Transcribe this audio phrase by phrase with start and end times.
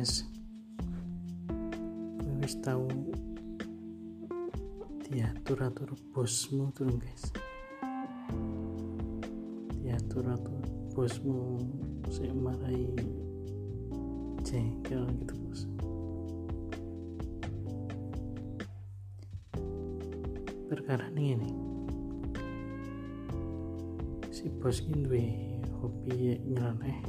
[0.00, 0.24] wis
[2.16, 2.88] kowe wis tau
[5.12, 7.28] diatur-atur bosmu turun guys.
[9.84, 10.64] Diatur-atur
[10.96, 11.60] bosmu
[12.08, 12.96] saya marahi
[14.40, 15.68] jengkel gitu bos.
[20.64, 21.54] Perkara ini nih
[24.32, 25.28] si bos ini hobi
[25.84, 27.04] hobi nyeleneh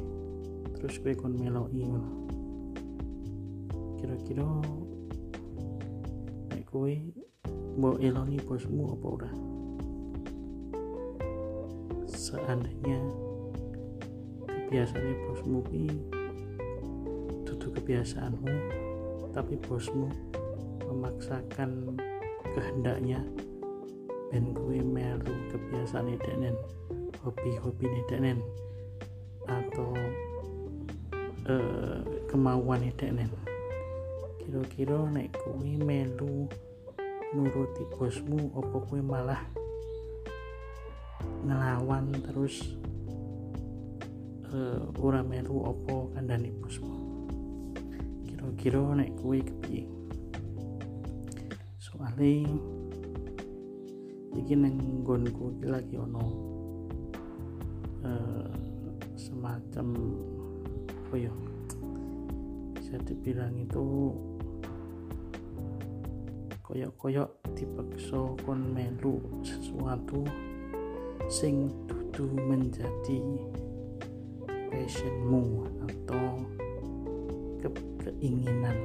[0.75, 2.30] terus gue kon melo ini
[4.21, 4.45] kira-kira
[6.53, 6.93] nek kowe
[7.73, 9.31] mau eloni bosmu apa ora?
[12.05, 13.01] Seandainya
[14.45, 15.97] kebiasaan bosmu ini
[17.49, 18.55] itu kebiasaanmu
[19.33, 20.07] tapi bosmu
[20.85, 21.97] memaksakan
[22.53, 23.25] kehendaknya
[24.29, 26.55] ben gue melu kebiasaan denen
[27.25, 28.39] hobi-hobi denen
[29.49, 29.91] atau
[31.51, 31.99] uh,
[32.31, 33.27] kemauan denen
[34.51, 36.43] kira-kira nek gue melu
[37.31, 39.39] nuruti bosmu apa gue malah
[41.47, 42.75] ngelawan terus
[44.51, 46.91] uh, ora melu opo kandani bosmu?
[48.27, 49.87] Kira-kira nek gue kepiye?
[51.79, 52.51] Soalnya
[54.35, 56.27] iki neng gonku iki lagi ono
[58.03, 58.51] uh,
[59.15, 59.95] semacam
[61.07, 61.31] apa ya
[62.75, 63.87] bisa dibilang itu
[66.71, 70.23] koyok-koyok dipaksa kon melu sesuatu
[71.27, 73.19] sing dudu menjadi
[74.71, 76.47] passionmu atau
[77.59, 77.67] ke
[77.99, 78.79] keinginan.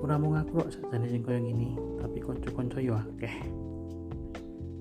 [0.00, 3.36] Ora mau ngaku kok sajane sing koyo ngene tapi kanca-kanca yo akeh.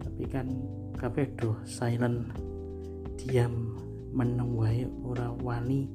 [0.08, 0.48] Tapi kan
[0.95, 2.32] kabeh do silent
[3.20, 3.76] diam
[4.16, 5.92] meneng wae ora wani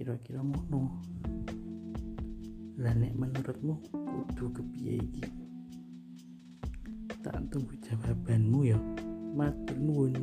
[0.00, 0.96] kira-kira ngono
[2.80, 5.28] lah nek menurutmu kudu kepiye iki?
[7.20, 8.80] Tak tunggu jawabanmu ya.
[9.36, 10.16] Matur nuwun